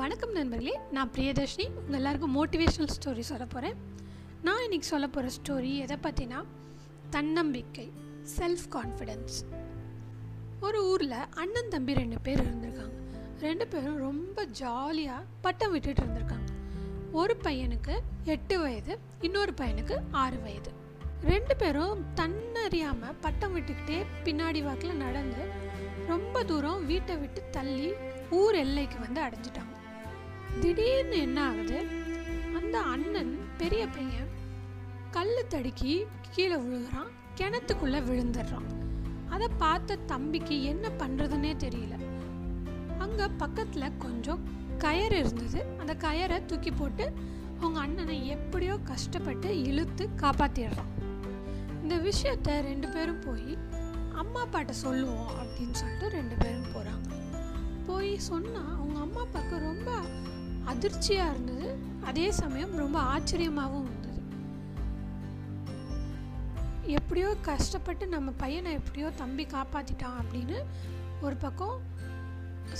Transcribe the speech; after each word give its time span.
வணக்கம் 0.00 0.32
நண்பர்களே 0.32 0.78
நான் 0.92 1.10
பிரியதர்ஷினி. 1.10 1.66
உங்கள் 1.68 1.94
எல்லாருக்கும் 1.94 2.34
மோட்டிவேஷ்னல் 2.36 2.92
ஸ்டோரி 2.96 3.18
சொல்ல 3.18 3.44
போகிறேன் 3.44 3.74
நான் 4.42 4.60
இன்றைக்கி 4.68 4.86
சொல்ல 4.90 5.06
போகிற 5.08 5.32
ஸ்டோரி 5.36 5.72
எதை 5.78 5.96
பற்றினா 6.02 6.44
தன்னம்பிக்கை 7.10 7.92
செல்ஃப் 8.38 8.64
கான்ஃபிடென்ஸ் 8.70 9.36
ஒரு 10.60 10.84
ஊரில் 10.84 11.10
அண்ணன் 11.10 11.68
தம்பி 11.68 11.94
ரெண்டு 11.94 12.20
பேர் 12.20 12.40
இருந்திருக்காங்க. 12.40 12.94
ரெண்டு 13.40 13.66
பேரும் 13.66 13.96
ரொம்ப 13.96 14.44
ஜாலியாக 14.44 15.24
பட்டம் 15.40 15.70
விட்டுட்டு 15.70 16.02
இருந்திருக்காங்க. 16.02 16.50
ஒரு 17.12 17.36
பையனுக்கு 17.42 17.98
எட்டு 18.24 18.60
வயது 18.60 18.98
இன்னொரு 19.20 19.54
பையனுக்கு 19.60 19.98
ஆறு 20.10 20.40
வயது. 20.40 20.70
ரெண்டு 21.24 21.56
பேரும் 21.56 22.04
தன்னறியாமல் 22.14 23.18
பட்டம் 23.20 23.56
விட்டுக்கிட்டே 23.56 24.06
பின்னாடி 24.24 24.62
வாக்கில் 24.62 25.02
நடந்து 25.04 25.44
ரொம்ப 26.06 26.44
தூரம் 26.44 26.86
வீட்டை 26.86 27.16
விட்டு 27.16 27.42
தள்ளி 27.50 27.92
ஊர் 28.30 28.54
எல்லைக்கு 28.54 28.98
வந்து 28.98 29.22
அடைஞ்சிட்டாங்க. 29.22 29.78
திடீர்னு 30.58 31.18
என்ன 31.18 31.48
ஆகுது? 31.48 31.78
அந்த 32.56 32.80
அண்ணன் 32.80 33.38
பெரிய 33.56 33.86
பையன் 33.86 34.30
கல்லு 35.10 35.46
தடுக்கி 35.48 36.06
கீழே 36.30 36.56
விழுகிறான் 36.56 37.10
கிணத்துக்குள்ளே 37.36 38.00
விழுந்துடுறான். 38.00 38.68
அதை 39.28 39.48
பார்த்த 39.58 39.96
தம்பிக்கு 39.96 40.62
என்ன 40.62 40.88
பண்ணுறதுனே 40.88 41.52
தெரியல. 41.56 41.94
அங்கே 42.98 43.26
பக்கத்தில் 43.36 43.96
கொஞ்சம் 43.98 44.40
கயர் 44.78 45.12
இருந்தது. 45.12 45.64
அந்த 45.78 45.94
கயரை 45.94 46.46
தூக்கி 46.46 46.70
போட்டு 46.70 47.12
அவங்க 47.60 47.80
அண்ணனை 47.80 48.26
எப்படியோ 48.26 48.78
கஷ்டப்பட்டு 48.82 49.62
இழுத்து 49.62 50.08
காப்பாற்றிடுறான் 50.16 50.92
இந்த 51.82 51.96
விஷயத்த 51.96 52.60
ரெண்டு 52.60 52.88
பேரும் 52.88 53.20
போய் 53.20 53.58
அம்மா 54.12 54.46
அப்பாட்ட 54.46 54.70
சொல்லுவோம் 54.70 55.28
அப்படின்னு 55.38 55.72
சொல்லிட்டு 55.72 56.08
ரெண்டு 56.08 56.36
பேரும் 56.36 56.72
போகிறாங்க 56.74 57.08
போய் 57.86 58.18
சொன்னால் 58.18 58.76
அவங்க 58.76 58.98
அம்மா 59.00 59.20
அப்பாவுக்கு 59.20 59.58
ரொம்ப 59.58 59.90
அதிர்ச்சியாக 60.64 61.30
இருந்தது. 61.30 61.78
அதே 62.04 62.30
சமயம் 62.30 62.76
ரொம்ப 62.76 62.98
ஆச்சரியமாகவும் 62.98 63.88
இருந்தது. 63.88 64.20
எப்படியோ 66.98 67.34
கஷ்டப்பட்டு 67.42 68.06
நம்ம 68.06 68.30
பையனை 68.30 68.72
எப்படியோ 68.72 69.10
தம்பி 69.10 69.46
காப்பாற்றிட்டான் 69.46 70.20
அப்படின்னு 70.22 70.58
ஒரு 71.20 71.36
பக்கம் 71.36 71.78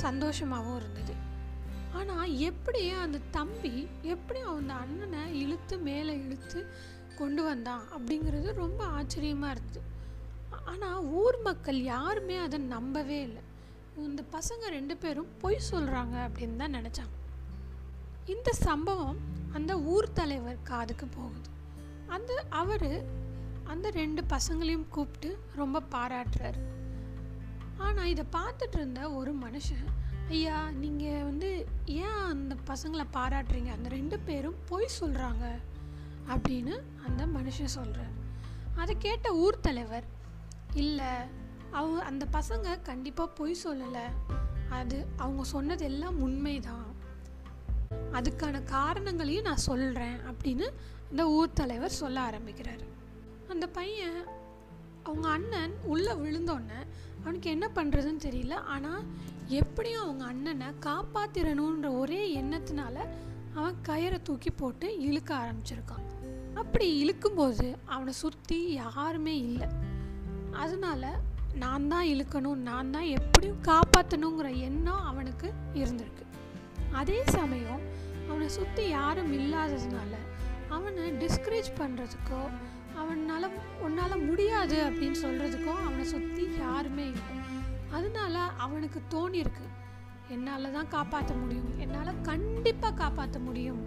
சந்தோஷமாகவும் 0.07 0.77
இருந்தது. 0.77 1.15
ஆனால் 1.93 2.35
எப்படி 2.39 2.89
அந்த 2.89 3.21
தம்பி 3.31 3.89
எப்படி 4.03 4.41
அந்த 4.41 4.75
அண்ணனை 4.75 5.43
இழுத்து 5.43 5.79
மேலே 5.79 6.13
இழுத்து 6.25 6.61
கொண்டு 7.19 7.43
வந்தான் 7.43 7.85
அப்படிங்கிறது 7.95 8.53
ரொம்ப 8.55 8.85
ஆச்சரியமாக 8.85 9.55
இருந்தது. 9.55 9.83
ஆனால் 10.65 11.03
ஊர் 11.03 11.39
மக்கள் 11.43 11.81
யாருமே 11.83 12.37
அதை 12.37 12.59
நம்பவே 12.59 13.21
இல்லை. 13.23 13.43
இந்த 13.97 14.23
பசங்க 14.37 14.69
ரெண்டு 14.69 14.97
பேரும் 14.97 15.33
பொய் 15.41 15.67
சொல்கிறாங்க 15.71 16.17
அப்படின்னு 16.27 16.57
தான் 16.57 16.77
நினச்சாங்க. 16.79 17.15
இந்த 18.27 18.53
சம்பவம் 18.53 19.19
அந்த 19.53 19.81
ஊர் 19.81 20.13
தலைவர் 20.13 20.63
காதுக்கு 20.63 21.07
போகுது. 21.07 21.49
அந்த 22.07 22.45
அவர் 22.51 23.05
அந்த 23.65 23.91
ரெண்டு 23.91 24.23
பசங்களையும் 24.23 24.89
கூப்பிட்டு 24.89 25.39
ரொம்ப 25.57 25.83
பாராட்டுறாரு. 25.91 26.61
ஆனால் 27.79 28.07
இதை 28.07 28.25
பார்த்துட்டு 28.33 28.73
இருந்த 28.73 29.11
ஒரு 29.11 29.35
மனுஷன் 29.35 29.87
ஐயா 30.29 30.71
நீங்கள் 30.71 31.23
வந்து 31.23 31.67
ஏன் 31.85 32.23
அந்த 32.29 32.57
பசங்களை 32.67 33.05
பாராட்டுறீங்க? 33.13 33.71
அந்த 33.73 33.89
ரெண்டு 33.89 34.19
பேரும் 34.19 34.55
பொய் 34.67 34.89
சொல்கிறாங்க 35.01 35.59
அப்படின்னு 36.29 36.81
அந்த 37.07 37.27
மனுஷன் 37.27 37.77
சொல்கிறார் 37.79 38.15
அதை 38.75 38.97
கேட்ட 38.99 39.35
ஊர் 39.35 39.61
தலைவர் 39.61 40.05
இல்லை 40.75 41.13
அவங்க 41.71 42.03
அந்த 42.03 42.27
பசங்க 42.33 42.83
கண்டிப்பாக 42.83 43.33
பொய் 43.33 43.57
சொல்லலை. 43.65 44.05
அது 44.69 45.07
அவங்க 45.17 45.45
சொன்னது 45.45 45.85
எல்லாம் 45.85 46.21
உண்மைதான். 46.21 46.90
அதுக்கான 48.13 48.65
காரணங்களையும் 48.65 49.49
நான் 49.49 49.67
சொல்கிறேன் 49.69 50.19
அப்படின்னு 50.31 50.67
அந்த 51.11 51.29
ஊர் 51.29 51.53
தலைவர் 51.53 51.99
சொல்ல 52.03 52.21
ஆரம்பிக்கிறார். 52.21 52.85
அந்த 53.49 53.67
பையன் 53.67 54.21
அவங்க 55.03 55.29
அண்ணன் 55.29 55.75
உள்ளே 55.85 56.13
விழுந்தோடனே 56.13 56.81
அவனுக்கு 57.23 57.51
என்ன 57.51 57.67
பண்ணுறதுன்னு 57.75 58.23
தெரியல. 58.29 58.55
ஆனால் 58.75 59.03
எப்படியும் 59.49 60.03
அவங்க 60.03 60.25
அண்ணனை 60.25 60.69
காப்பாற்றிடணுன்ற 60.81 61.89
ஒரே 61.99 62.21
எண்ணத்தினால 62.41 62.97
அவன் 63.55 63.77
கயிறை 63.89 64.23
தூக்கி 64.23 64.51
போட்டு 64.51 65.01
இழுக்க 65.01 65.31
ஆரம்பிச்சிருக்கான். 65.35 66.07
அப்படி 66.55 66.87
இழுக்கும்போது 67.05 67.77
அவனை 67.85 68.13
சுற்றி 68.13 68.73
யாருமே 68.73 69.39
இல்லை. 69.39 69.69
அதனால 70.51 71.21
நான் 71.55 71.89
தான் 71.89 72.07
இழுக்கணும் 72.07 72.65
நான் 72.71 72.91
தான் 72.91 73.09
எப்படியும் 73.19 73.63
காப்பாற்றணுங்கிற 73.63 74.49
எண்ணம் 74.59 75.07
அவனுக்கு 75.11 75.53
இருந்திருக்கு. 75.75 76.25
அதே 76.99 77.25
சமயம் 77.25 77.83
அவனை 78.29 78.49
சுற்றி 78.49 78.89
யாரும் 78.89 79.33
இல்லாததுனால 79.33 80.13
அவனை 80.69 81.05
டிஸ்கரேஜ் 81.23 81.71
பண்ணுறதுக்கோ 81.79 82.41
அவனால் 83.01 83.55
உன்னால் 83.87 84.25
முடியாது 84.29 84.77
அப்படின்னு 84.89 85.19
சொல்கிறதுக்கோ 85.25 85.75
அவனை 85.87 86.05
சுற்றி 86.05 86.45
யாருமே 86.59 87.05
இல்லை. 87.05 87.37
அதனால 87.91 88.39
அவனுக்கு 88.65 89.01
தோணியிருக்கு 89.15 89.67
என்னால் 90.29 90.73
தான் 90.73 90.89
காப்பாற்ற 90.89 91.35
முடியும் 91.35 91.71
என்னால் 91.79 92.21
கண்டிப்பாக 92.23 92.95
காப்பாற்ற 92.95 93.39
முடியும் 93.39 93.81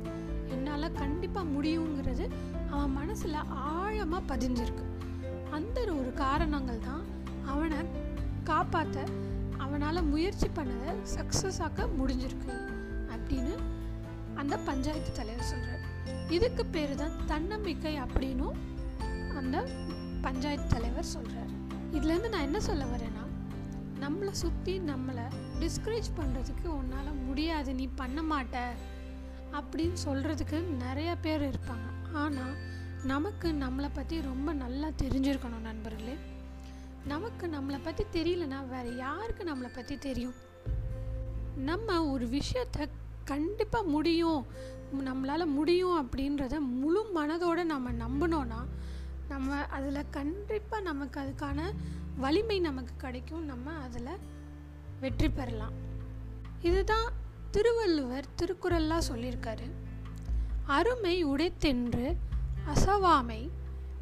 என்னால் 0.53 0.91
கண்டிப்பாக 0.91 1.51
முடியுங்கிறது 1.55 2.25
அவன் 2.71 2.91
மனசில் 2.91 3.37
ஆழமாக 3.73 4.23
பதிஞ்சிருக்கு. 4.31 4.85
அந்த 5.51 5.79
ஒரு 5.93 6.13
காரணங்கள் 6.13 6.85
தான் 6.89 7.03
அவனை 7.45 7.79
காப்பாற்ற 8.43 9.05
அவனால் 9.57 10.09
முயற்சி 10.13 10.47
பண்ணதை 10.47 10.93
சக்ஸஸ் 11.15 11.61
ஆக்க 11.61 11.87
முடிஞ்சிருக்கு. 11.99 12.53
அப்படின்னு 13.23 13.55
அந்த 14.35 14.57
பஞ்சாயத்து 14.57 15.11
தலைவர் 15.11 15.43
சொல்கிறார் 15.43 15.83
இதுக்கு 16.29 16.65
பேர் 16.65 16.95
தான் 16.95 17.25
தன்னம்பிக்கை 17.25 17.99
அப்படின்னும் 17.99 18.55
அந்த 19.35 19.69
பஞ்சாயத்து 20.21 20.67
தலைவர் 20.67 21.13
சொல்கிறார் 21.15 21.51
இதுலேருந்து 21.91 22.29
நான் 22.29 22.41
என்ன 22.41 22.59
சொல்ல 22.59 22.83
வரேன்னா 22.83 23.25
நம்மளை 23.99 24.31
சுற்றி 24.31 24.79
நம்மளை 24.79 25.25
டிஸ்கரேஜ் 25.59 26.09
பண்ணுறதுக்கு 26.17 26.67
உன்னால் 26.67 27.11
முடியாது 27.13 27.75
நீ 27.75 27.89
பண்ண 27.95 28.21
மாட்ட 28.21 28.57
அப்படின்னு 29.51 29.95
சொல்கிறதுக்கு 30.05 30.61
நிறைய 30.61 31.15
பேர் 31.15 31.43
இருப்பாங்க. 31.49 31.87
ஆனால் 32.13 32.55
நமக்கு 33.03 33.51
நம்மளை 33.51 33.89
பற்றி 33.93 34.21
ரொம்ப 34.21 34.53
நல்லா 34.53 34.87
தெரிஞ்சிருக்கணும் 34.87 35.61
நண்பர்களே. 35.61 36.15
நமக்கு 37.05 37.47
நம்மளை 37.47 37.79
பற்றி 37.83 38.03
தெரியலனா 38.11 38.67
வேறு 38.67 38.97
யாருக்கு 38.97 39.43
நம்மளை 39.43 39.69
பற்றி 39.73 39.97
தெரியும்? 39.97 40.33
நம்ம 41.55 42.05
ஒரு 42.05 42.27
விஷயத்தை 42.27 42.87
கண்டிப்பாக 43.25 43.87
முடியும். 43.87 44.45
நம்மளால் 44.99 45.45
முடியும் 45.45 45.95
அப்படின்றத 46.03 46.59
முழு 46.59 47.05
மனதோடு 47.15 47.63
நம்ம 47.63 47.91
நம்பினோன்னா 47.91 48.61
நம்ம 49.27 49.55
அதில் 49.55 50.09
கண்டிப்பாக 50.11 50.83
நமக்கு 50.83 51.19
அதுக்கான 51.19 51.71
வலிமை 52.17 52.59
நமக்கு 52.59 52.93
கிடைக்கும். 52.97 53.45
நம்ம 53.45 53.71
அதில் 53.71 54.19
வெற்றி 54.99 55.29
பெறலாம். 55.29 55.73
இதுதான் 56.61 57.11
திருவள்ளுவர் 57.51 58.25
திருக்குறளாக 58.35 59.01
சொல்லியிருக்காரு. 59.13 59.71
அருமை 60.65 61.23
உடைத்தென்று 61.23 62.17
அசவாமை 62.73 63.49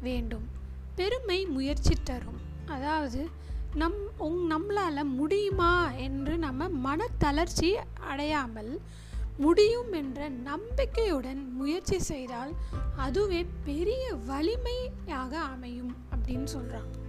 வேண்டும். 0.00 0.46
பெருமை 0.94 1.46
முயற்சி 1.46 1.94
தரும். 2.04 2.40
அதாவது 2.66 3.28
நம் 3.74 3.94
உங் 4.18 4.50
நம்மளால் 4.50 5.04
முடியுமா 5.04 5.90
என்று 5.90 6.38
நம்ம 6.38 6.68
மனத்தளர்ச்சி 6.84 7.70
அடையாமல் 8.00 8.80
முடியும் 9.36 9.92
என்ற 9.92 10.28
நம்பிக்கையுடன் 10.28 11.52
முயற்சி 11.52 11.98
செய்தால் 11.98 12.52
அதுவே 12.96 13.46
பெரிய 13.64 14.14
வலிமையாக 14.14 15.38
அமையும் 15.38 15.96
அப்படின்னு 16.14 16.46
சொல்கிறாங்க 16.56 17.00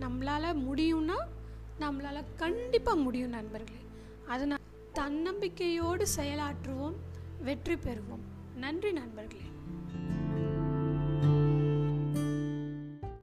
நம்மளால் 0.00 0.62
முடியும்னா 0.68 1.18
நம்மளால் 1.80 2.24
கண்டிப்பாக 2.36 2.98
முடியும் 2.98 3.30
நண்பர்களே. 3.30 3.78
அதனால் 4.26 4.58
தன்னம்பிக்கையோடு 4.92 6.06
செயலாற்றுவோம் 6.16 6.94
வெற்றி 7.38 7.74
பெறுவோம். 7.74 8.24
நன்றி 8.56 8.92
நண்பர்களே. 8.92 9.42